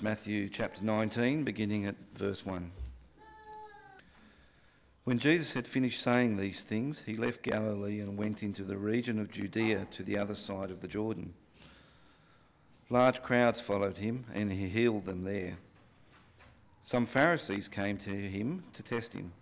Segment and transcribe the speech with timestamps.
[0.00, 2.70] Matthew chapter 19, beginning at verse 1.
[5.02, 9.18] When Jesus had finished saying these things, he left Galilee and went into the region
[9.18, 11.34] of Judea to the other side of the Jordan.
[12.90, 15.58] Large crowds followed him, and he healed them there.
[16.82, 19.32] Some Pharisees came to him to test him.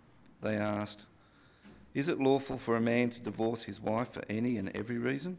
[0.41, 1.05] They asked,
[1.93, 5.37] Is it lawful for a man to divorce his wife for any and every reason?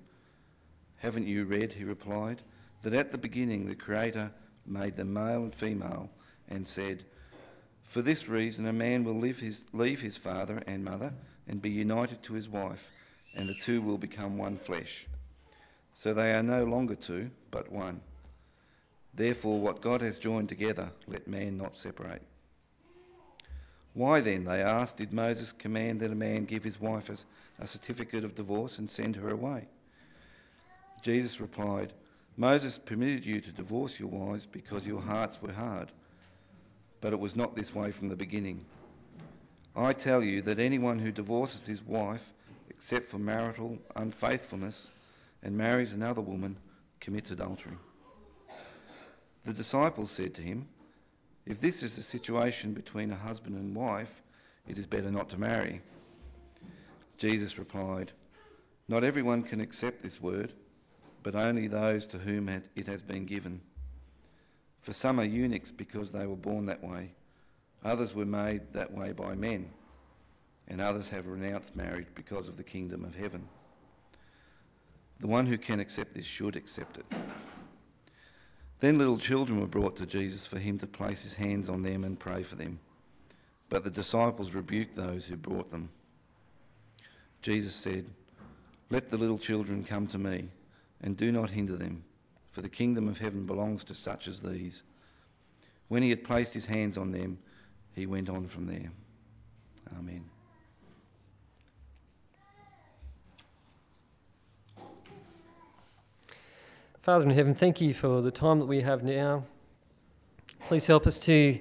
[0.99, 2.41] Haven't you read, he replied,
[2.83, 4.31] that at the beginning the Creator
[4.71, 6.11] made them male and female
[6.49, 7.05] and said,
[7.89, 11.13] for this reason, a man will leave his, leave his father and mother
[11.49, 12.91] and be united to his wife,
[13.35, 15.07] and the two will become one flesh.
[15.95, 18.03] So they are no longer two, but one.
[19.15, 22.23] Therefore, what God has joined together, let man not separate.
[23.95, 27.17] Why then, they asked, did Moses command that a man give his wife a,
[27.63, 29.67] a certificate of divorce and send her away?
[31.03, 31.95] Jesus replied,
[32.39, 35.93] Moses permitted you to divorce your wives because your hearts were hard
[37.01, 38.65] but it was not this way from the beginning.
[39.77, 42.25] I tell you that anyone who divorces his wife,
[42.71, 44.91] except for marital unfaithfulness,
[45.43, 46.57] and marries another woman,
[47.01, 47.77] commits adultery.
[49.45, 50.67] The disciples said to him,
[51.47, 54.11] If this is the situation between a husband and wife,
[54.67, 55.81] it is better not to marry.
[57.17, 58.11] Jesus replied,
[58.89, 60.53] Not everyone can accept this word,
[61.23, 63.61] but only those to whom it has been given.
[64.83, 67.11] For some are eunuchs because they were born that way.
[67.85, 69.71] Others were made that way by men.
[70.69, 73.49] And others have renounced marriage because of the kingdom of heaven.
[75.21, 77.07] The one who can accept this should accept it.
[78.81, 82.05] Then little children were brought to Jesus for him to place his hands on them
[82.05, 82.79] and pray for them.
[83.69, 85.91] But the disciples rebuked those who brought them.
[87.43, 88.07] Jesus said,
[88.91, 90.49] Let the little children come to me,
[91.03, 92.05] and do not hinder them
[92.59, 94.83] for the kingdom of heaven belongs to such as these.
[95.87, 97.39] When he had placed his hands on them,
[97.95, 98.91] he went on from there.
[99.97, 100.25] Amen.
[107.03, 109.45] Father in heaven, thank you for the time that we have now.
[110.67, 111.61] Please help us to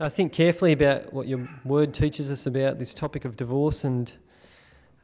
[0.00, 4.10] uh, think carefully about what your word teaches us about this topic of divorce and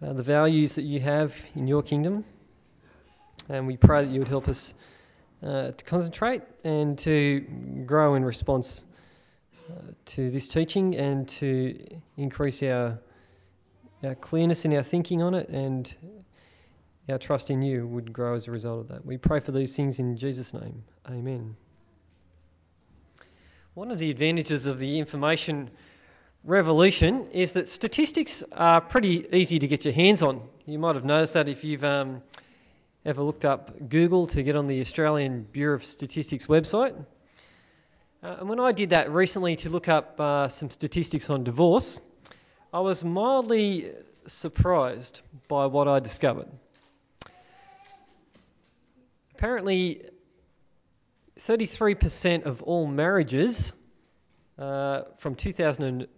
[0.03, 2.25] uh, the values that you have in your kingdom.
[3.49, 4.75] And we pray that you would help us
[5.43, 7.41] uh, to concentrate and to
[7.87, 8.85] grow in response
[9.71, 9.75] uh,
[10.07, 11.79] to this teaching and to
[12.17, 12.99] increase our,
[14.05, 15.95] our clearness in our thinking on it and
[17.09, 19.07] our trust in you would grow as a result of that.
[19.07, 20.85] We pray for these things in Jesus' name.
[21.09, 21.57] Amen.
[23.75, 25.71] One of the advantages of the information
[26.45, 30.43] revolution is that statistics are pretty easy to get your hands on.
[30.67, 32.23] You might have noticed that if you've um,
[33.09, 36.95] ever looked up Google to get on the Australian Bureau of Statistics website.
[38.23, 41.99] Uh, and when I did that recently to look up uh, some statistics on divorce,
[42.71, 43.93] I was mildly
[44.27, 46.49] surprised by what I discovered.
[49.35, 50.03] Apparently,
[51.41, 53.73] 33% of all marriages
[54.59, 56.09] uh, from 2000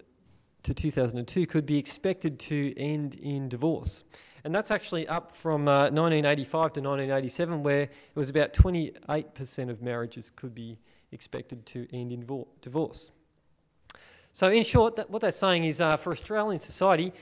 [0.65, 4.03] to 2002 could be expected to end in divorce.
[4.45, 9.83] And that's actually up from uh, 1985 to 1987, where it was about 28% of
[9.83, 10.79] marriages could be
[11.13, 12.27] expected to end in
[12.63, 13.11] divorce.
[14.33, 17.13] So, in short, that, what they're saying is uh, for Australian society,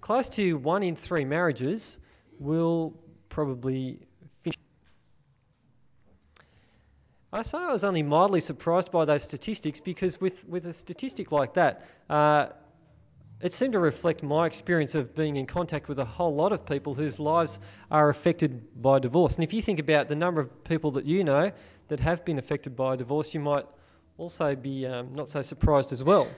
[0.00, 1.98] close to one in three marriages
[2.38, 2.94] will
[3.28, 3.98] probably
[4.42, 4.58] finish.
[7.32, 11.32] I say I was only mildly surprised by those statistics because, with, with a statistic
[11.32, 12.48] like that, uh,
[13.42, 16.64] it seemed to reflect my experience of being in contact with a whole lot of
[16.64, 17.58] people whose lives
[17.90, 19.34] are affected by divorce.
[19.34, 21.50] And if you think about the number of people that you know
[21.88, 23.66] that have been affected by divorce, you might
[24.16, 26.28] also be um, not so surprised as well.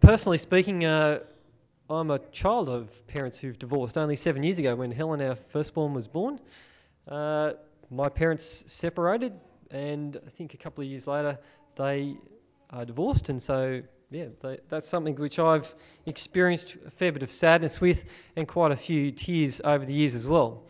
[0.00, 1.20] Personally speaking, uh,
[1.88, 5.94] I'm a child of parents who've divorced only seven years ago when Helen, our firstborn,
[5.94, 6.38] was born.
[7.08, 7.52] Uh,
[7.90, 9.32] my parents separated,
[9.70, 11.38] and I think a couple of years later
[11.76, 12.16] they
[12.68, 13.80] are divorced, and so
[14.10, 14.26] yeah,
[14.68, 15.72] that's something which I've
[16.06, 18.04] experienced a fair bit of sadness with
[18.36, 20.62] and quite a few tears over the years as well.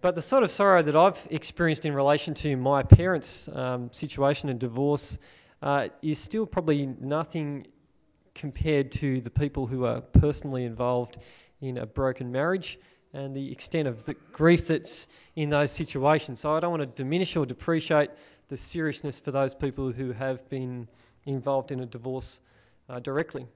[0.00, 4.48] But the sort of sorrow that I've experienced in relation to my parents' um, situation
[4.48, 5.18] and divorce
[5.62, 7.66] uh, is still probably nothing
[8.34, 11.18] compared to the people who are personally involved
[11.60, 12.78] in a broken marriage
[13.12, 15.06] and the extent of the grief that's
[15.36, 16.40] in those situations.
[16.40, 18.10] So I don't want to diminish or depreciate
[18.48, 20.88] the seriousness for those people who have been
[21.24, 22.40] involved in a divorce
[22.88, 23.46] uh, directly.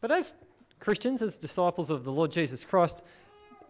[0.00, 0.34] But as
[0.80, 3.02] Christians, as disciples of the Lord Jesus Christ,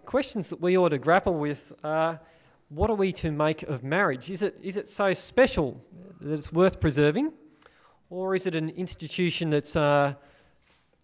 [0.04, 2.20] questions that we ought to grapple with are
[2.68, 4.30] what are we to make of marriage?
[4.30, 5.82] Is it, is it so special
[6.20, 7.32] that it's worth preserving?
[8.10, 10.14] Or is it an institution that's uh,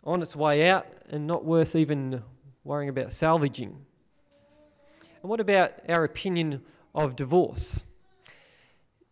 [0.05, 2.22] on its way out and not worth even
[2.64, 3.76] worrying about salvaging?
[5.22, 6.62] And what about our opinion
[6.94, 7.82] of divorce?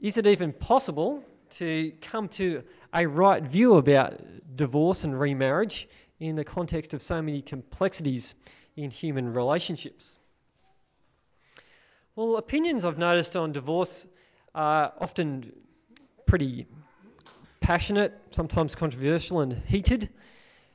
[0.01, 2.65] Is it even possible to come to
[2.95, 4.21] a right view about
[4.55, 5.89] divorce and remarriage
[6.21, 8.35] in the context of so many complexities
[8.77, 10.19] in human relationships?
[12.15, 14.07] Well, opinions I've noticed on divorce
[14.55, 15.53] are often
[16.27, 16.67] pretty
[17.61, 20.11] passionate, sometimes controversial and heated.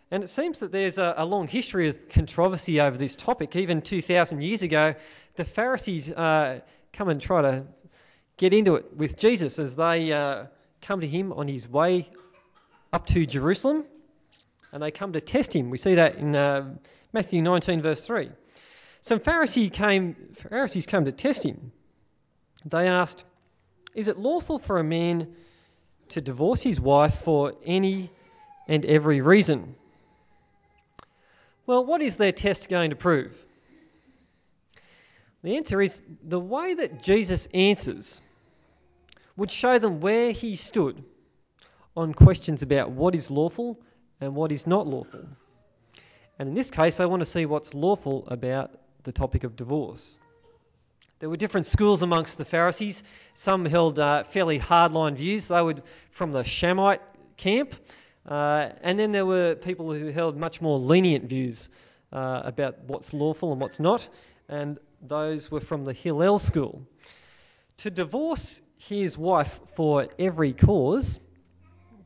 [0.09, 3.55] And it seems that there's a, a, long history of controversy over this topic.
[3.55, 4.95] Even 2,000 years ago,
[5.35, 6.61] the Pharisees uh,
[6.93, 7.65] come and try to
[8.37, 10.45] get into it with Jesus as they uh,
[10.81, 12.09] come to him on his way
[12.93, 13.85] up to Jerusalem
[14.71, 15.69] and they come to test him.
[15.69, 16.75] We see that in uh,
[17.13, 18.29] Matthew 19, verse 3.
[19.01, 21.71] Some Pharisee came, Pharisees came to test him.
[22.65, 23.23] They asked,
[23.95, 25.33] Is it lawful for a man
[26.09, 28.09] to divorce his wife for any
[28.67, 29.75] and every reason?
[31.65, 33.43] Well, what is their test going to prove?
[35.43, 38.21] The answer is the way that Jesus answers
[39.37, 41.03] would show them where he stood
[41.95, 43.79] on questions about what is lawful
[44.19, 45.25] and what is not lawful.
[46.39, 48.71] And in this case, they want to see what's lawful about
[49.03, 50.17] the topic of divorce.
[51.19, 53.01] There were different schools amongst the Pharisees.
[53.33, 55.47] Some held uh, fairly hardline views.
[55.47, 55.75] They were
[56.11, 57.01] from the Shammaite
[57.37, 57.73] camp.
[58.27, 61.69] Uh, and then there were people who held much more lenient views
[62.11, 64.07] uh, about what's lawful and what's not.
[64.47, 66.85] And those were from the Hillel school.
[67.77, 71.19] To divorce his wife for every cause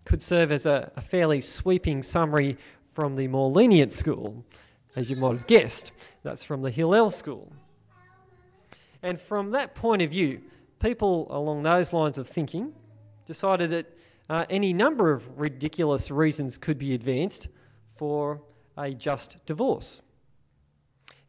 [0.05, 2.57] could serve as a, a fairly sweeping summary
[2.93, 4.43] from the more lenient school,
[4.95, 5.91] as you might have guessed.
[6.23, 7.51] That's from the Hillel school.
[9.03, 10.41] And from that point of view,
[10.79, 12.73] people along those lines of thinking
[13.25, 13.97] decided that
[14.29, 17.47] uh, any number of ridiculous reasons could be advanced
[17.95, 18.41] for
[18.77, 20.01] a just divorce.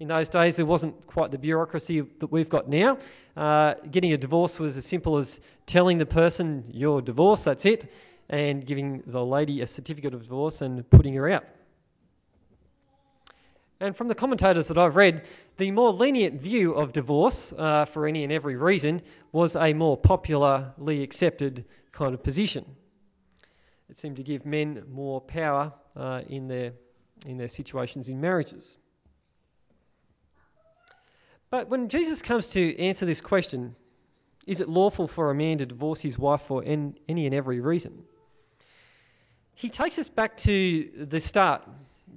[0.02, 2.98] In those days, there wasn't quite the bureaucracy that we've got now.
[3.36, 7.88] Uh, getting a divorce was as simple as telling the person you're divorced, that's it,
[8.28, 11.44] and giving the lady a certificate of divorce and putting her out.
[13.78, 15.24] And from the commentators that I've read,
[15.56, 19.96] the more lenient view of divorce uh, for any and every reason was a more
[19.96, 22.64] popularly accepted kind of position.
[23.88, 26.72] It seemed to give men more power uh, in, their,
[27.24, 28.78] in their situations in marriages.
[31.52, 33.76] But when Jesus comes to answer this question,
[34.46, 38.04] is it lawful for a man to divorce his wife for any and every reason?
[39.54, 41.68] He takes us back to the start,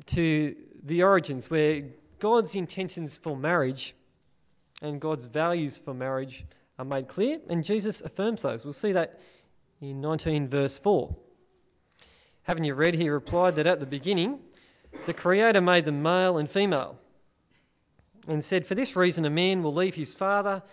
[0.05, 0.55] to
[0.85, 1.83] the origins, where
[2.19, 3.93] God's intentions for marriage
[4.81, 6.45] and God's values for marriage
[6.79, 8.63] are made clear, and Jesus affirms those.
[8.63, 9.19] We'll see that
[9.81, 11.13] in 19, verse 4.
[12.43, 12.95] Haven't you read?
[12.95, 14.39] He replied that at the beginning,
[15.05, 16.97] the Creator made them male and female
[18.27, 20.63] and said, For this reason, a man will leave his father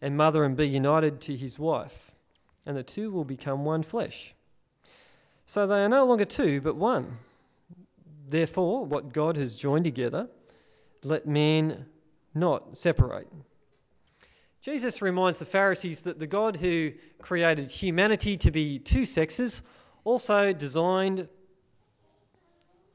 [0.00, 2.12] and mother and be united to his wife,
[2.66, 4.34] and the two will become one flesh.
[5.46, 7.18] So they are no longer two, but one.
[8.28, 10.28] Therefore, what God has joined together,
[11.04, 11.86] let man
[12.34, 13.28] not separate.
[14.62, 19.60] Jesus reminds the Pharisees that the God who created humanity to be two sexes
[20.04, 21.28] also designed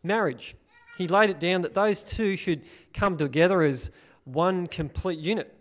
[0.01, 0.55] marriage.
[0.97, 3.91] He laid it down that those two should come together as
[4.27, 5.53] one complete unit.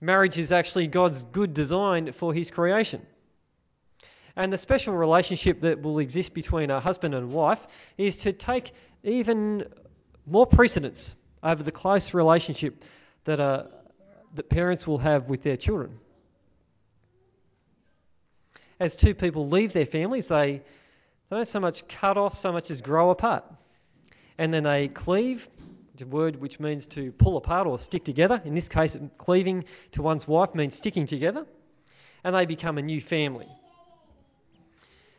[0.00, 3.04] Marriage is actually God's good design for his creation.
[4.36, 8.72] And the special relationship that will exist between a husband and wife is to take
[9.02, 9.64] even
[10.26, 12.84] more precedence over the close relationship
[13.24, 13.64] that, uh,
[14.34, 15.98] that parents will have with their children.
[18.78, 20.62] As two people leave their families, they,
[21.30, 23.44] they don't so much cut off so much as grow apart.
[24.36, 25.48] And then they cleave
[26.02, 28.40] a word which means to pull apart or stick together.
[28.44, 31.46] In this case, cleaving to one's wife means sticking together,
[32.24, 33.48] and they become a new family.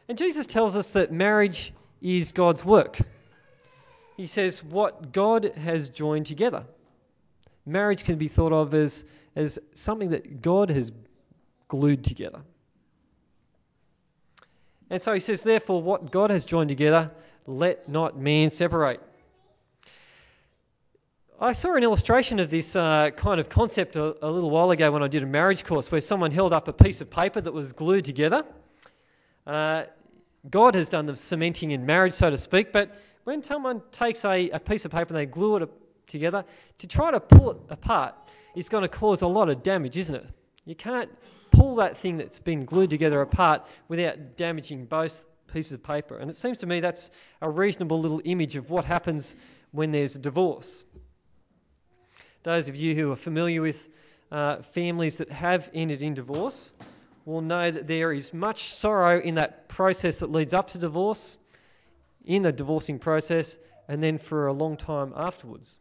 [0.08, 3.00] And Jesus tells us that marriage is God's work.
[4.18, 6.66] He says, What God has joined together.
[7.66, 9.06] Marriage can be thought of as,
[9.36, 10.92] as something that God has
[11.68, 12.42] glued together.
[14.90, 17.12] And so he says, Therefore, what God has joined together,
[17.46, 19.02] let not man separate.
[21.42, 24.92] I saw an illustration of this uh, kind of concept a, a, little while ago
[24.92, 27.54] when I did a marriage course where someone held up a piece of paper that
[27.54, 28.44] was glued together.
[29.48, 29.86] Uh,
[30.50, 32.94] God has done the cementing in marriage, so to speak, but
[33.24, 35.70] when someone takes a, a piece of paper and they glue it
[36.08, 36.44] together,
[36.80, 38.16] to try to pull it apart
[38.54, 40.28] is going to cause a lot of damage, isn't it?
[40.66, 41.10] You can't
[41.52, 46.18] pull that thing that's been glued together apart without damaging both pieces of paper.
[46.18, 49.38] And it seems to me that's a reasonable little image of what happens
[49.72, 50.84] when there's a divorce.
[52.44, 53.88] Those of you who are familiar with
[54.32, 56.74] uh, families that have ended in divorce
[57.26, 61.38] will know that there is much sorrow in that process that leads up to divorce,
[62.26, 65.80] in the divorcing process, and then for a long time afterwards.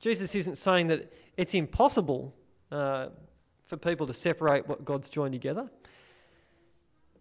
[0.00, 2.34] Jesus isn't saying that it's impossible
[2.70, 3.08] uh,
[3.66, 5.70] for people to separate what God's joined together,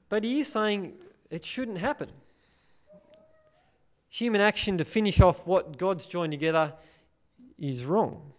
[0.10, 0.94] but he is saying
[1.30, 2.10] it shouldn't happen.
[4.12, 6.74] Human action to finish off what God's joined together
[7.58, 8.34] is wrong.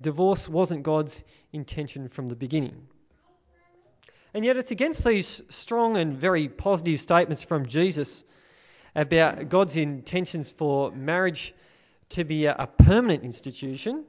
[0.00, 2.86] Divorce wasn't God's intention from the beginning.
[4.32, 8.22] And yet, it's against these strong and very positive statements from Jesus
[8.94, 11.52] about God's intentions for marriage
[12.10, 14.04] to be a, permanent institution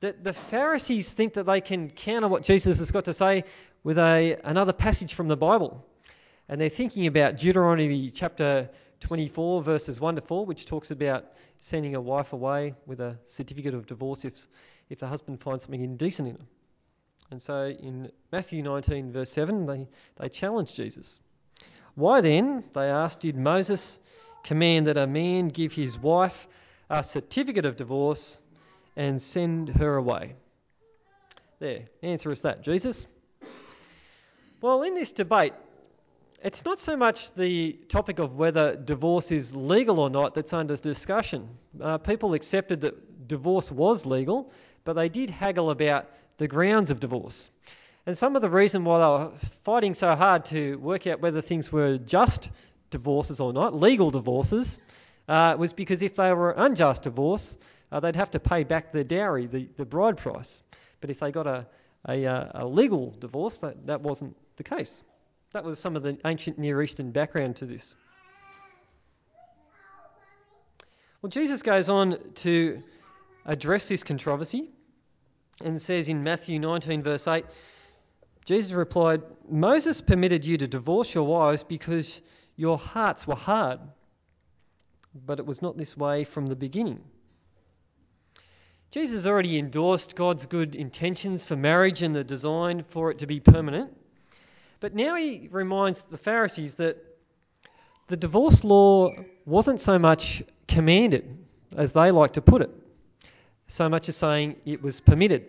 [0.00, 3.44] that the Pharisees think that they can counter what Jesus has got to say
[3.84, 5.86] with a, another passage from the Bible.
[6.48, 8.68] And they're thinking about Deuteronomy chapter
[9.02, 11.26] 24, verses 1 to 4, which talks about
[11.58, 14.46] sending a wife away with a certificate of divorce if,
[14.88, 16.46] if the husband finds something indecent in her.
[17.30, 21.18] And so in Matthew 19, verse 7, they, they challenge Jesus.
[21.94, 23.98] Why then, they asked, did Moses
[24.44, 26.46] command that a man give his wife
[26.88, 28.40] a certificate of divorce
[28.96, 30.34] and send her away?
[31.58, 33.06] There, answer is that, Jesus.
[34.60, 35.54] Well, in this debate,
[36.44, 40.76] it's not so much the topic of whether divorce is legal or not that's under
[40.76, 41.48] discussion.
[41.80, 44.50] Uh, people accepted that divorce was legal,
[44.84, 46.08] but they did haggle about
[46.38, 47.48] the grounds of divorce.
[48.06, 49.32] And some of the reason why they were
[49.62, 52.50] fighting so hard to work out whether things were just
[52.90, 54.80] divorces or not, legal divorces,
[55.28, 57.56] uh, was because if they were unjust divorce,
[57.92, 60.62] uh, they'd have to pay back the dowry, the, the bride price.
[61.00, 61.66] But if they got a,
[62.08, 65.04] a, uh, a legal divorce, that, that wasn't the case.
[65.52, 67.94] That was some of the ancient Near Eastern background to this.
[71.20, 72.82] Well, Jesus goes on to
[73.44, 74.70] address this controversy
[75.62, 77.44] and says in Matthew 19, verse 8,
[78.44, 82.20] Jesus replied, Moses permitted you to divorce your wives because
[82.56, 83.78] your hearts were hard,
[85.14, 87.00] but it was not this way from the beginning.
[88.90, 93.38] Jesus already endorsed God's good intentions for marriage and the design for it to be
[93.38, 93.96] permanent.
[94.82, 96.96] But now he reminds the Pharisees that
[98.08, 99.14] the divorce law
[99.46, 101.38] wasn't so much commanded,
[101.76, 102.70] as they like to put it,
[103.68, 105.44] so much as saying it was permitted.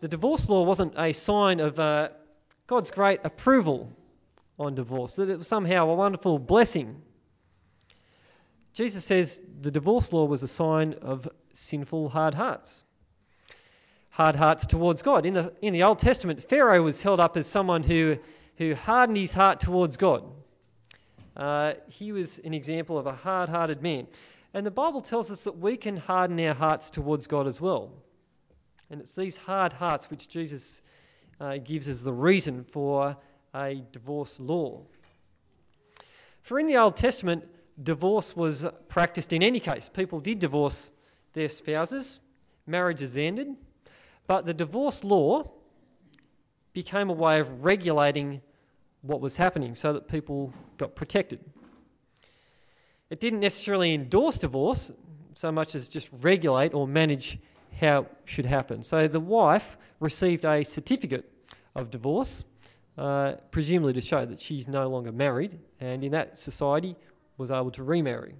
[0.00, 2.10] The divorce law wasn't a sign of uh,
[2.68, 3.90] God's great approval
[4.56, 7.02] on divorce, that it was somehow a wonderful blessing.
[8.74, 12.84] Jesus says the divorce law was a sign of sinful hard hearts
[14.14, 15.26] hard hearts towards God.
[15.26, 18.18] In the, in the Old Testament, Pharaoh was held up as someone who,
[18.58, 20.22] who hardened his heart towards God.
[21.36, 24.06] Uh, he was an example of a hard hearted man.
[24.54, 27.90] And the Bible tells us that we can harden our hearts towards God as well.
[28.88, 30.80] And it's these hard hearts which Jesus
[31.40, 33.16] uh, gives as the reason for
[33.52, 34.82] a divorce law.
[36.42, 37.48] For in the Old Testament,
[37.82, 39.88] divorce was practiced in any case.
[39.88, 40.92] People did divorce
[41.32, 42.20] their spouses,
[42.64, 43.56] marriages ended,
[44.26, 45.50] but the divorce law
[46.72, 48.40] became a way of regulating
[49.02, 51.40] what was happening so that people got protected.
[53.10, 54.90] It didn't necessarily endorse divorce
[55.34, 57.38] so much as just regulate or manage
[57.80, 58.82] how it should happen.
[58.82, 61.30] So the wife received a certificate
[61.74, 62.44] of divorce,
[62.96, 66.96] uh, presumably to show that she's no longer married, and in that society
[67.36, 68.34] was able to remarry.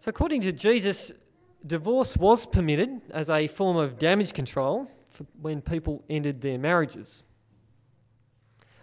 [0.00, 1.12] So according to Jesus,
[1.66, 4.90] divorce was permitted as a form of damage control
[5.40, 7.22] when people ended their marriages.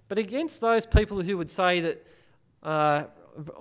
[0.07, 2.07] But against those people who would say that,
[2.63, 3.03] uh,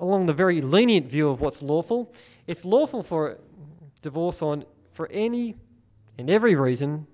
[0.01, 2.13] along the very lenient view of what's lawful,
[2.47, 3.39] it's lawful for
[4.03, 5.55] divorce on for any
[6.17, 7.07] and every reason.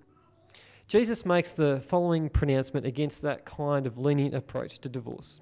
[0.87, 5.41] Jesus makes the following pronouncement against that kind of lenient approach to divorce.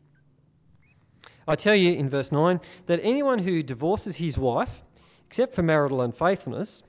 [1.47, 4.83] I tell you in verse 9 that anyone who divorces his wife
[5.33, 6.83] except for marital unfaithfulness,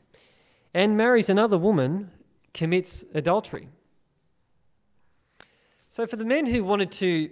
[0.74, 2.12] and marries another woman,
[2.54, 3.70] commits adultery.
[5.92, 7.30] So, for the men who wanted to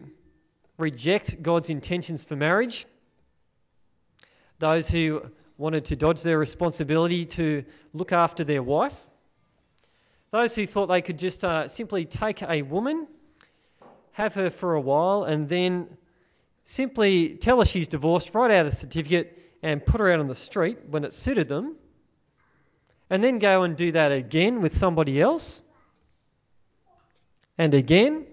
[0.78, 2.86] reject God's intentions for marriage,
[4.60, 8.96] those who wanted to dodge their responsibility to look after their wife,
[10.32, 13.06] those who thought they could just uh, simply take a woman,
[14.14, 15.90] have her for a while, and then
[16.64, 20.36] simply tell her she's divorced, write out a certificate, and put her out on the
[20.36, 21.76] street when it suited them,
[23.10, 25.62] and then go and do that again with somebody else,
[27.58, 28.26] and again,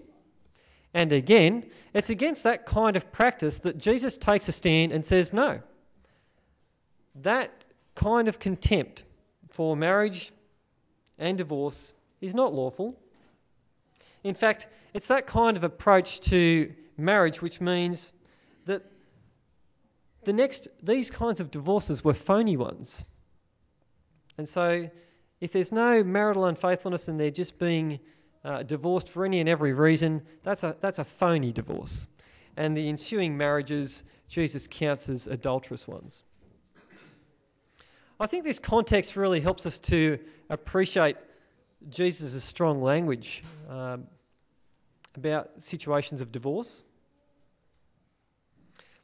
[0.93, 5.33] and again, it's against that kind of practice that Jesus takes a stand and says,
[5.33, 5.61] no.
[7.21, 7.51] That
[7.95, 9.03] kind of contempt
[9.49, 10.31] for marriage
[11.17, 12.95] and divorce is not lawful.
[14.23, 18.11] In fact, it's that kind of approach to marriage which means
[20.23, 23.03] the next these kinds of divorces were phony ones.
[24.37, 24.89] And so
[25.41, 27.99] if there's no marital unfaithfulness and they're just being
[28.43, 32.07] uh, divorced for any and every reason, that's a, that's a phony divorce.
[32.57, 36.23] And the ensuing marriages, Jesus counts as adulterous ones.
[38.19, 41.15] I think this context really helps us to appreciate
[41.89, 44.07] Jesus' strong language um,
[45.15, 46.83] about situations of divorce.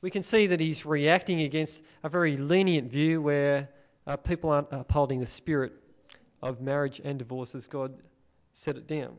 [0.06, 3.70] We can see that he's reacting against a very lenient view where
[4.06, 5.74] uh, people aren't upholding the spirit
[6.44, 7.96] of marriage and divorce as God
[8.54, 9.16] set it down.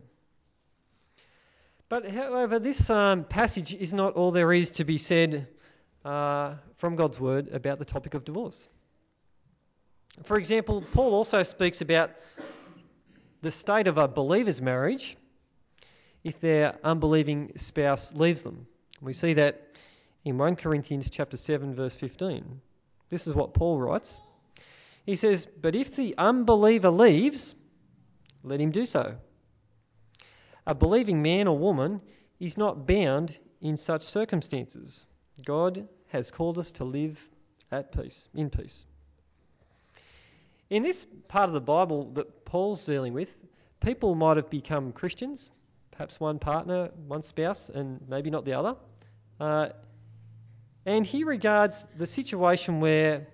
[1.89, 5.49] But however, this um, passage is not all there is to be said
[6.05, 8.69] uh, from God's word about the topic of divorce.
[10.23, 12.13] For example, Paul also speaks about
[13.43, 15.17] the state of a believer's marriage
[16.23, 18.69] if their unbelieving spouse leaves them.
[19.01, 19.66] We see that
[20.27, 22.61] in 1 Corinthians chapter 7 verse 15.
[23.11, 24.19] This is what Paul writes.
[25.05, 27.55] He says, "But if the unbeliever leaves,
[28.43, 29.19] let him do so.
[30.67, 32.03] A believing man or woman
[32.41, 35.07] is not bound in such circumstances.
[35.45, 37.31] God has called us to live
[37.71, 38.85] at peace, in peace."
[40.71, 43.39] In this part of the Bible that Paul's dealing with,
[43.79, 45.53] people might have become Christians,
[45.93, 48.77] perhaps one partner, one spouse, and maybe not the other.
[49.39, 49.69] Uh,
[50.87, 53.27] and he regards the situation where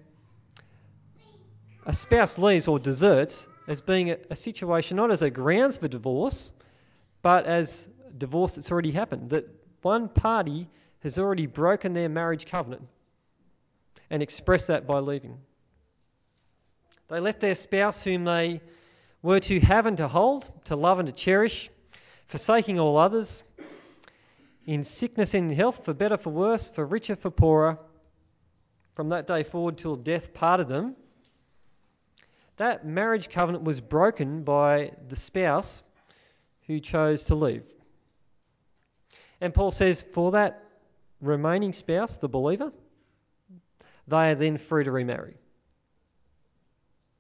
[1.84, 5.86] a spouse leaves or deserts as being a, a situation not as a grounds for
[5.86, 6.52] divorce,
[7.20, 9.30] but as divorce that's already happened.
[9.30, 9.48] That
[9.82, 10.68] one party
[11.02, 12.88] has already broken their marriage covenant
[14.10, 15.38] and expressed that by leaving.
[17.08, 18.62] They left their spouse, whom they
[19.20, 21.70] were to have and to hold, to love and to cherish,
[22.28, 23.42] forsaking all others,
[24.66, 27.78] in sickness and in health, for better, for worse, for richer, for poorer,
[28.94, 30.94] from that day forward till death parted them,
[32.56, 35.82] that marriage covenant was broken by the spouse
[36.66, 37.64] who chose to leave.
[39.40, 40.62] And Paul says, for that
[41.20, 42.72] remaining spouse, the believer,
[44.06, 45.34] they are then free to remarry.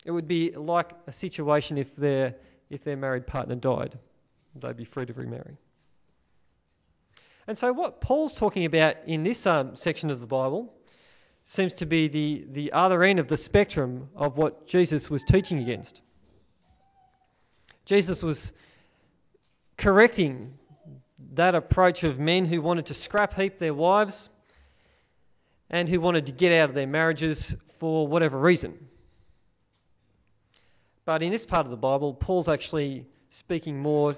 [0.04, 2.34] It would be like a situation if their,
[2.70, 3.98] if their married partner died,
[4.54, 5.56] they'd be free to remarry.
[7.46, 10.72] And so, what Paul's talking about in this um, section of the Bible
[11.44, 15.58] seems to be the, the other end of the spectrum of what Jesus was teaching
[15.58, 16.00] against.
[17.84, 18.52] Jesus was
[19.76, 20.54] correcting
[21.34, 24.28] that approach of men who wanted to scrap heap their wives
[25.68, 28.88] and who wanted to get out of their marriages for whatever reason.
[31.04, 34.14] But in this part of the Bible, Paul's actually speaking more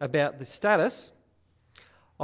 [0.00, 1.10] about the status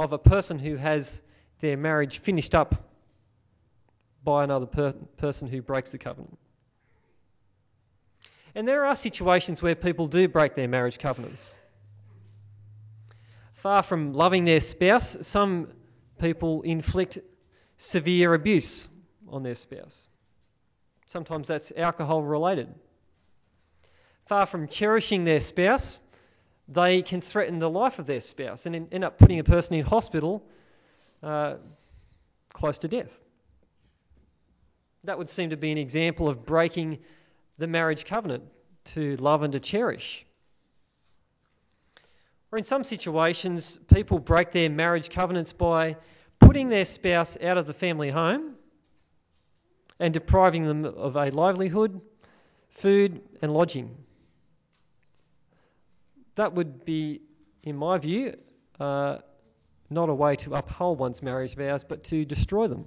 [0.03, 1.21] of a person who has
[1.59, 2.89] their marriage finished up
[4.23, 6.37] by another per- person who breaks the covenant.
[8.53, 11.55] And there are situations where people do break their marriage covenants.
[13.53, 15.69] Far from loving their spouse, some
[16.19, 17.19] people inflict
[17.77, 18.89] severe abuse
[19.27, 20.07] on their spouse.
[21.07, 22.73] Sometimes that's alcohol related.
[24.25, 25.99] Far from cherishing their spouse,
[26.73, 29.83] they can threaten the life of their spouse and end up putting a person in
[29.85, 30.43] hospital
[31.21, 31.55] uh,
[32.53, 33.19] close to death.
[35.03, 36.99] That would seem to be an example of breaking
[37.57, 38.43] the marriage covenant
[38.83, 40.25] to love and to cherish.
[42.51, 45.97] Or in some situations, people break their marriage covenants by
[46.39, 48.55] putting their spouse out of the family home
[49.99, 52.01] and depriving them of a livelihood,
[52.69, 53.95] food, and lodging.
[56.35, 57.21] That would be,
[57.63, 58.35] in my view,
[58.79, 59.17] uh,
[59.89, 62.85] not a way to uphold one's marriage vows, but to destroy them.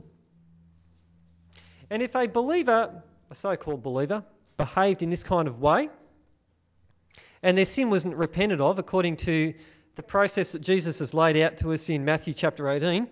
[1.90, 4.24] And if a believer, a so called believer,
[4.57, 5.90] behaved in this kind of way,
[7.42, 9.52] and their sin wasn't repented of according to
[9.96, 13.07] the process that Jesus has laid out to us in Matthew chapter 18,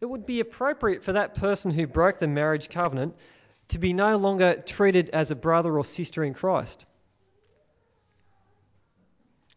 [0.00, 3.14] it would be appropriate for that person who broke the marriage covenant
[3.68, 6.86] to be no longer treated as a brother or sister in Christ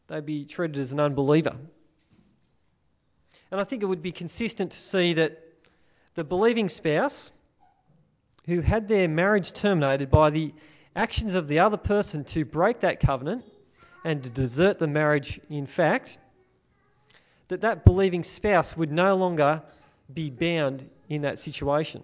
[0.09, 1.55] they'd be treated as an unbeliever.
[3.51, 5.41] And I think it would be consistent to see that
[6.15, 7.31] the believing spouse
[8.45, 10.53] who had their marriage terminated by the
[10.95, 13.45] actions of the other person to break that covenant
[14.03, 16.17] and to desert the marriage in fact,
[17.47, 19.61] that that believing spouse would no longer
[20.11, 22.03] be bound in that situation.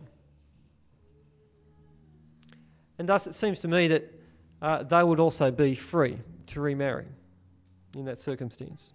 [2.98, 4.14] And thus, it seems to me that
[4.62, 7.06] uh, they would also be free to remarry
[7.96, 8.94] in that circumstance.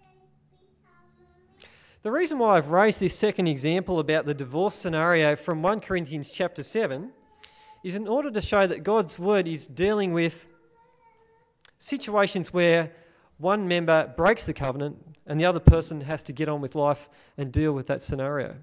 [2.03, 6.31] The reason why I've raised this second example about the divorce scenario from 1 Corinthians
[6.31, 7.11] chapter 7
[7.83, 10.47] is in order to show that God's word is dealing with
[11.79, 12.91] situations where
[13.37, 17.09] one member breaks the covenant and the other person has to get on with life
[17.37, 18.55] and deal with that scenario.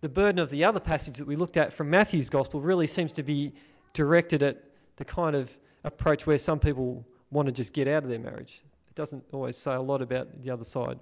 [0.00, 3.14] The burden of the other passage that we looked at from Matthew's gospel really seems
[3.14, 3.54] to be
[3.92, 4.62] directed at
[4.96, 8.62] the kind of approach where some people want to just get out of their marriage.
[8.88, 11.00] It doesn't always say a lot about the other side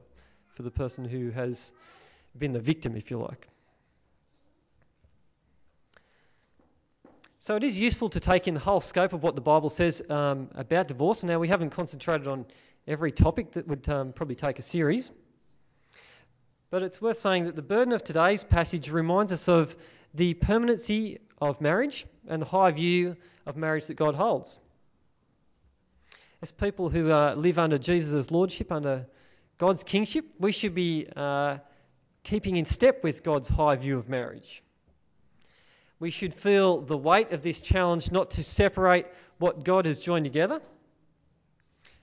[0.55, 1.73] for the person who has
[2.39, 3.49] been the victim, if you like.
[7.41, 10.03] So it is useful to take in the whole scope of what the Bible says
[10.11, 11.23] um, about divorce.
[11.23, 12.45] Now, we haven't concentrated on
[12.87, 15.11] every topic that would um, probably take a series.
[16.71, 19.75] But it's worth saying that the burden of today's passage reminds us of
[20.15, 23.17] the permanency of marriage and the high view
[23.47, 24.59] of marriage that God holds.
[26.43, 29.07] As people who uh, live under Jesus' lordship, under
[29.59, 31.59] God's kingship, we should be uh,
[32.23, 34.63] keeping in step with God's high view of marriage.
[35.99, 39.07] We should feel the weight of this challenge not to separate
[39.39, 40.63] what God has joined together,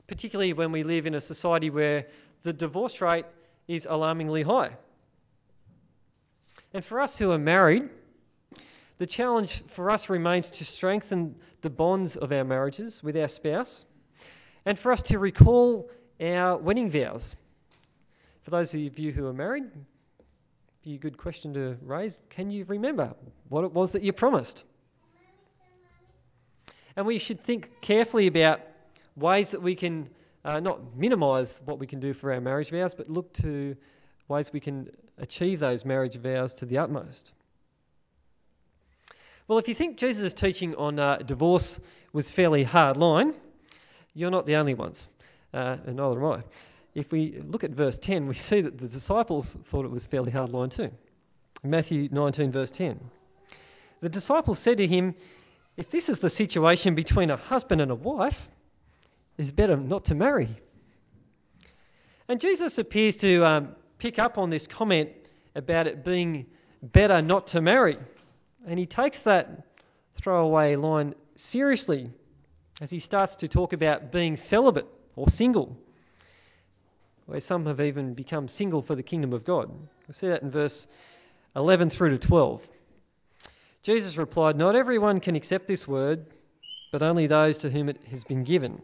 [0.06, 2.06] particularly when we live in a society where
[2.44, 3.26] the divorce rate
[3.68, 4.78] is alarmingly high.
[6.76, 7.90] And for us who are married,
[9.00, 13.84] the challenge for us remains to strengthen the bonds of our marriages with our spouse
[14.68, 17.38] and for us to recall our wedding vows
[18.42, 19.64] for those of you who are married,
[20.84, 22.22] be a good question to raise.
[22.30, 23.14] Can you remember
[23.48, 24.66] what it was that you promised?
[26.98, 28.60] And we should think carefully about
[29.16, 30.10] ways that we can
[30.44, 33.78] uh, not minimise what we can do for our marriage vows, but look to
[34.28, 37.32] ways we can achieve those marriage vows to the utmost.
[39.48, 41.80] Well, if you think Jesus' teaching on uh, divorce
[42.12, 43.34] was fairly hard line,
[44.18, 45.08] you're not the only ones,
[45.54, 46.44] uh, and neither am I
[46.98, 50.10] if we look at verse 10, we see that the disciples thought it was a
[50.10, 50.90] fairly hard line too.
[51.64, 53.00] Matthew 19, verse 10.
[54.02, 55.14] The disciples said to him,
[55.76, 58.50] If this is the situation between a husband and a wife,
[59.38, 60.50] it's better not to marry.
[62.28, 65.12] And Jesus appears to um, pick up on this comment
[65.54, 66.48] about it being
[66.82, 67.98] better not to marry.
[68.66, 69.68] And he takes that
[70.16, 72.10] throwaway line seriously
[72.82, 75.78] as he starts to talk about being celibate or single
[77.28, 79.70] where some have even become single for the kingdom of God.
[80.08, 80.88] We see that in verse
[81.56, 82.68] 11 through to 12.
[83.84, 86.26] Jesus replied, Not everyone can accept this word,
[86.92, 88.82] but only those to whom it has been given.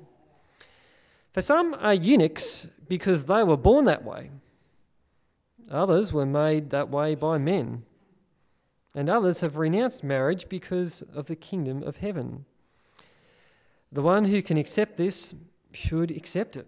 [1.32, 4.30] For some are eunuchs because they were born that way.
[5.72, 7.84] Others were made that way by men.
[8.94, 12.44] And others have renounced marriage because of the kingdom of heaven.
[13.94, 15.36] The one who can accept this
[15.72, 16.68] should accept it.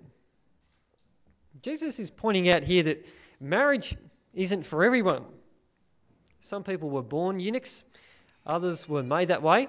[1.64, 3.04] Jesus is pointing out here that
[3.40, 3.98] marriage
[4.36, 5.26] isn't for everyone.
[6.42, 7.84] Some people were born eunuchs,
[8.46, 9.68] others were made that way.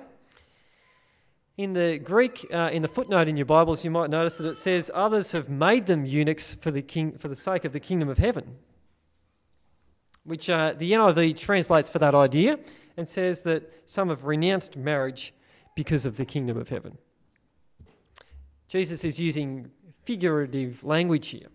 [1.56, 4.58] In the Greek, uh, in the footnote in your Bibles, you might notice that it
[4.58, 8.10] says, Others have made them eunuchs for the, king, for the sake of the kingdom
[8.10, 8.58] of heaven.
[10.24, 12.58] Which uh, the NIV translates for that idea
[12.98, 15.32] and says that some have renounced marriage
[15.74, 16.98] because of the kingdom of heaven.
[18.68, 19.70] Jesus is using
[20.04, 21.48] figurative language here.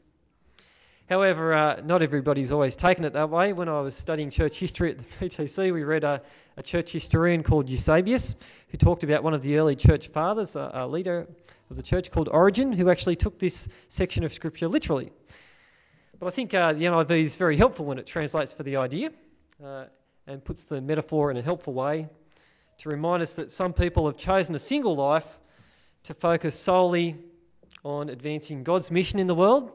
[1.10, 3.52] However, uh, not everybody's always taken it that way.
[3.52, 6.22] When I was studying church history at the PTC, we read a,
[6.56, 8.34] a church historian called Eusebius
[8.70, 11.28] who talked about one of the early church fathers, a, a leader
[11.70, 15.12] of the church called Origen, who actually took this section of scripture literally.
[16.18, 19.12] But I think uh, the NIV is very helpful when it translates for the idea
[19.62, 19.88] uh,
[20.28, 22.08] and puts the metaphor in a helpful way
[22.78, 25.41] to remind us that some people have chosen a single life
[26.04, 27.18] to focus solely
[27.84, 29.72] on advancing God's mission in the world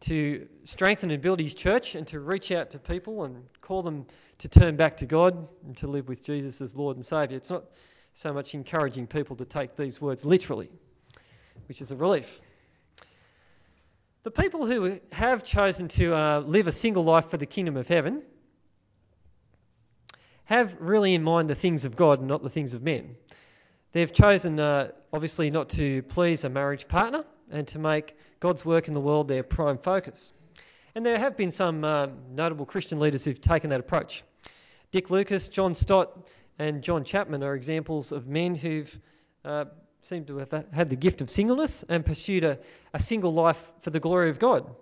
[0.00, 4.06] to strengthen and build his church and to reach out to people and call them
[4.38, 7.36] to turn back to God and to live with Jesus as Lord and Saviour.
[7.38, 7.64] It's not
[8.12, 10.70] so much encouraging people to take these words literally,
[11.68, 12.40] which is a relief.
[14.22, 17.88] The people who have chosen to uh, live a single life for the kingdom of
[17.88, 18.22] heaven
[20.44, 23.16] have really in mind the things of God and not the things of men.
[23.96, 28.88] They've chosen, uh, obviously, not to please a marriage partner and to make God's work
[28.88, 30.34] in the world their prime focus.
[30.94, 34.22] And there have been some uh, notable Christian leaders who've taken that approach.
[34.90, 36.28] Dick Lucas, John Stott,
[36.58, 39.00] and John Chapman are examples of men who've
[39.46, 39.64] uh,
[40.02, 42.58] seemed to have had the gift of singleness and pursued a,
[42.92, 44.76] a single life for the glory of God.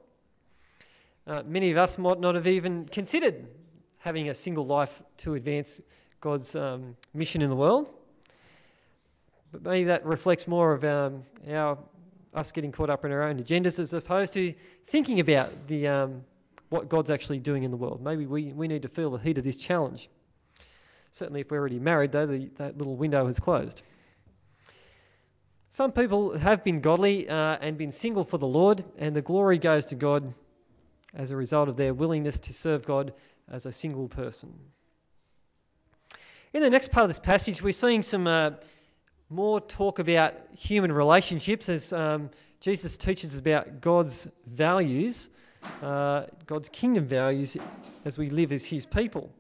[1.24, 3.46] Uh, many of us might not have even considered
[3.98, 5.81] having a single life to advance
[6.20, 7.88] God's um, mission in the world.
[9.54, 11.78] But maybe that reflects more of um, our
[12.34, 14.52] us getting caught up in our own agendas as opposed to
[14.88, 16.24] thinking about the um,
[16.70, 18.02] what God's actually doing in the world.
[18.02, 20.08] Maybe we, we need to feel the heat of this challenge.
[21.12, 23.82] Certainly, if we're already married, though, the, that little window has closed.
[25.68, 29.58] Some people have been godly uh, and been single for the Lord, and the glory
[29.58, 30.34] goes to God
[31.14, 33.14] as a result of their willingness to serve God
[33.48, 34.52] as a single person.
[36.52, 38.50] In the next part of this passage, we're seeing some uh,
[39.34, 45.28] more talk about human relationships as um, Jesus teaches about God's values,
[45.82, 47.56] uh, God's kingdom values,
[48.04, 49.32] as we live as His people.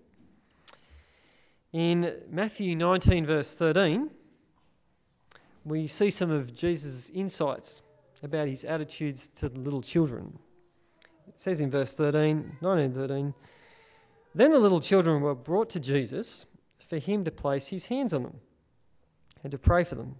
[1.72, 4.10] In Matthew 19, verse 13,
[5.64, 7.80] we see some of Jesus' insights
[8.22, 10.38] about his attitudes to the little children.
[11.28, 13.34] It says in verse 13, 19, 13,
[14.34, 16.46] Then the little children were brought to Jesus
[16.88, 18.40] for him to place his hands on them
[19.44, 20.16] and to pray for them.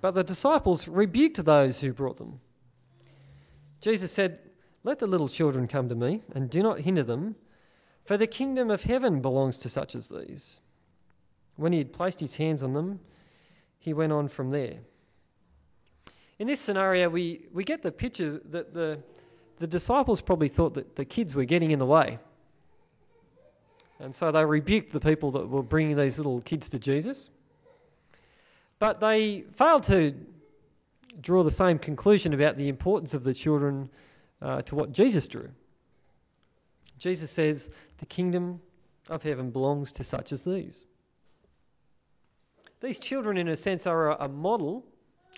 [0.00, 2.40] But the disciples rebuked those who brought them.
[3.80, 4.40] Jesus said,
[4.82, 7.36] Let the little children come to me, and do not hinder them,
[8.04, 10.60] for the kingdom of heaven belongs to such as these.
[11.56, 13.00] When he had placed his hands on them,
[13.78, 14.78] he went on from there.
[16.38, 18.98] In this scenario, we, we get the picture that the,
[19.58, 22.18] the disciples probably thought that the kids were getting in the way.
[23.98, 27.30] And so they rebuked the people that were bringing these little kids to Jesus.
[28.78, 30.14] But they failed to
[31.20, 33.90] draw the same conclusion about the importance of the children
[34.42, 35.50] uh, to what Jesus drew.
[36.98, 38.60] Jesus says, The kingdom
[39.08, 40.84] of heaven belongs to such as these.
[42.80, 44.84] These children, in a sense, are a, a model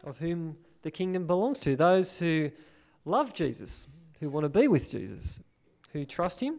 [0.04, 2.50] of whom the kingdom belongs to those who
[3.04, 3.86] love Jesus,
[4.20, 5.40] who want to be with Jesus,
[5.92, 6.58] who trust Him.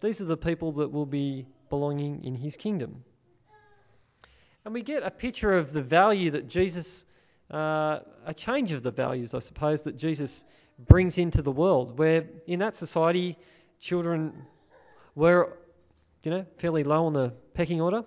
[0.00, 3.04] These are the people that will be belonging in His kingdom.
[4.68, 7.06] And we get a picture of the value that Jesus,
[7.50, 10.44] uh, a change of the values, I suppose, that Jesus
[10.80, 13.38] brings into the world, where in that society,
[13.80, 14.44] children
[15.14, 15.56] were,
[16.22, 18.04] you know, fairly low on the pecking order.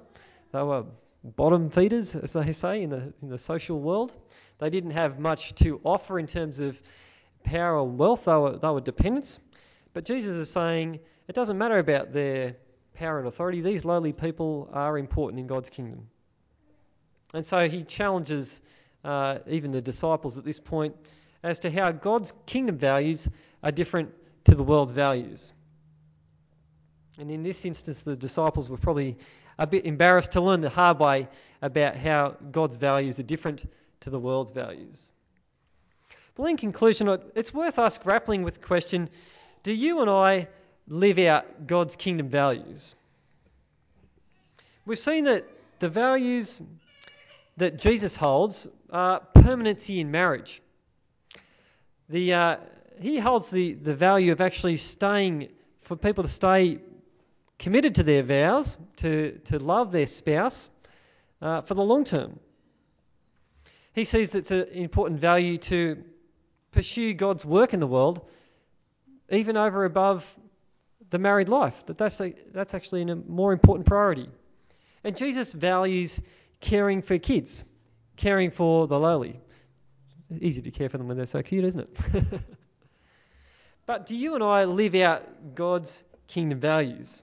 [0.52, 0.86] They were
[1.24, 4.16] bottom feeders, as they say, in the, in the social world.
[4.60, 6.80] They didn't have much to offer in terms of
[7.44, 9.40] power or wealth, they were, they were dependents.
[9.96, 12.56] But Jesus is saying it doesn't matter about their
[12.94, 16.08] power and authority, these lowly people are important in God's kingdom.
[17.34, 18.62] And so he challenges
[19.04, 20.96] uh, even the disciples at this point
[21.44, 23.28] as to how God's kingdom values
[23.64, 24.14] are different
[24.46, 25.54] to the world's values.
[27.18, 29.18] And in this instance, the disciples were probably
[29.58, 31.28] a bit embarrassed to learn the hard way
[31.62, 33.64] about how God's values are different
[34.02, 35.10] to the world's values.
[36.38, 39.10] Well, in conclusion, it's worth us grappling with the question
[39.64, 40.48] do you and I
[40.88, 42.96] live out God's kingdom values?
[44.86, 45.48] We've seen that
[45.80, 46.60] the values
[47.62, 50.64] that Jesus holds are permanency in marriage.
[52.10, 52.58] The, uh,
[53.00, 55.50] he holds the, the value of actually staying,
[55.82, 56.80] for people to stay
[57.60, 60.72] committed to their vows, to, to love their spouse
[61.40, 62.40] uh, for the long term.
[63.94, 66.04] He sees it's an important value to
[66.72, 68.28] pursue God's work in the world,
[69.30, 70.26] even over above
[71.12, 71.86] the married life.
[71.86, 74.32] That that's, a, that's actually a more important priority.
[75.04, 76.20] And Jesus values
[76.62, 77.66] caring for kids,
[78.16, 79.40] caring for the lowly.
[80.40, 82.42] Easy to care for them when they're so cute, isn't it?
[83.86, 87.22] but do you and I live out God's kingdom values?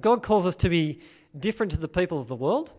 [0.00, 1.00] God calls us to be
[1.36, 2.72] different to the people of the world.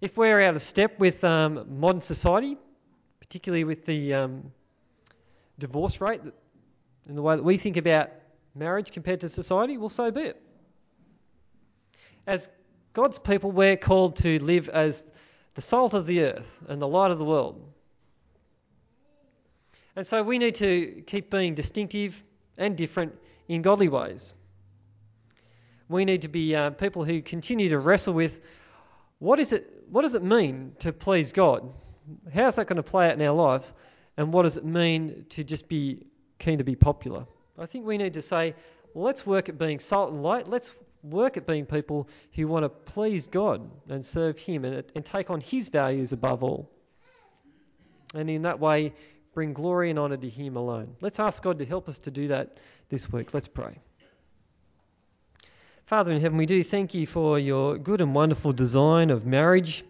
[0.00, 2.56] If we're out of step with um, modern society,
[3.18, 4.52] particularly with the um,
[5.58, 6.22] divorce rate
[7.06, 8.10] and the way that we think about
[8.54, 10.42] marriage compared to society, well, so be it.
[12.26, 12.48] As
[12.92, 15.04] God's people, we're called to live as
[15.54, 17.60] the salt of the earth and the light of the world.
[19.96, 22.22] And so we need to keep being distinctive
[22.56, 23.14] and different
[23.48, 24.32] in godly ways.
[25.88, 28.40] We need to be uh, people who continue to wrestle with
[29.18, 31.68] what is it what does it mean to please God?
[32.32, 33.74] How is that going to play out in our lives?
[34.16, 36.06] And what does it mean to just be
[36.38, 37.26] keen to be popular?
[37.58, 38.54] I think we need to say,
[38.94, 40.48] let's work at being salt and light.
[40.48, 45.04] Let's work at being people who want to please God and serve Him and, and
[45.04, 46.70] take on His values above all.
[48.14, 48.92] And in that way,
[49.34, 50.94] bring glory and honour to Him alone.
[51.00, 52.58] Let's ask God to help us to do that
[52.88, 53.32] this week.
[53.32, 53.78] Let's pray.
[55.86, 59.84] Father in heaven, we do thank you for your good and wonderful design of marriage.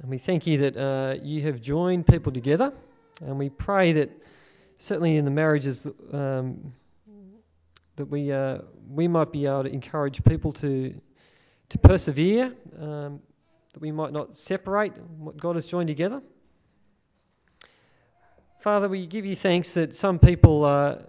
[0.00, 2.72] And we thank you that uh, you have joined people together.
[3.20, 4.10] And we pray that
[4.78, 6.72] certainly in the marriages um,
[7.96, 10.94] that we, uh, we might be able to encourage people to,
[11.70, 13.20] to persevere, um,
[13.72, 16.22] that we might not separate what God has joined together.
[18.60, 21.00] Father, we give you thanks that some people are,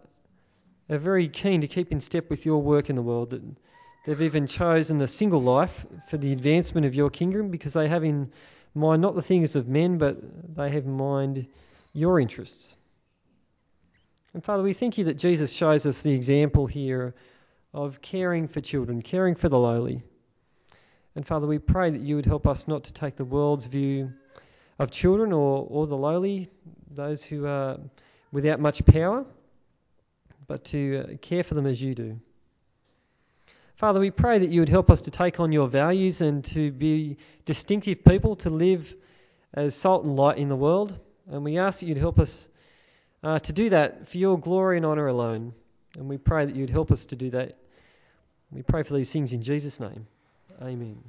[0.90, 3.42] are very keen to keep in step with your work in the world, that
[4.06, 8.04] they've even chosen a single life for the advancement of your kingdom because they have
[8.04, 8.32] in
[8.74, 10.18] mind not the things of men, but
[10.56, 11.48] they have in mind
[11.94, 12.76] your interests.
[14.34, 17.14] And Father, we thank you that Jesus shows us the example here
[17.72, 20.02] of caring for children, caring for the lowly.
[21.16, 24.12] And Father, we pray that you would help us not to take the world's view
[24.80, 26.50] of children or, or the lowly,
[26.90, 27.78] those who are
[28.32, 29.24] without much power,
[30.48, 32.20] but to uh, care for them as you do.
[33.76, 36.72] Father, we pray that you would help us to take on your values and to
[36.72, 38.96] be distinctive people, to live
[39.54, 40.98] as salt and light in the world.
[41.30, 42.50] And we ask that you'd help us
[43.24, 45.54] uh, to do that for your glory and honour alone.
[45.96, 47.58] And we pray that you'd help us to do that.
[48.52, 50.08] We pray for these things in Jesus' name.
[50.62, 51.02] Amen.